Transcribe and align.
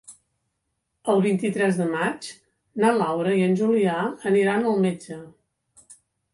El 1.13 1.21
vint-i-tres 1.25 1.77
de 1.81 1.87
maig 1.91 2.31
na 2.85 2.95
Laura 3.03 3.37
i 3.43 3.47
en 3.51 3.55
Julià 3.63 4.01
aniran 4.33 4.69
al 4.73 4.85
metge. 4.89 5.23